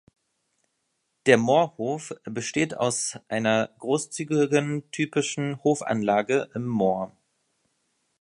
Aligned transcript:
Der 1.27 1.37
Moorhof 1.37 2.15
besteht 2.23 2.75
aus 2.75 3.19
einer 3.27 3.69
großzügigen 3.77 4.89
typischen 4.89 5.63
Hofanlage 5.63 6.49
im 6.55 6.65
Moor. 6.67 7.15